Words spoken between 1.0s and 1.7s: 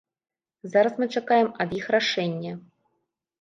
мы чакаем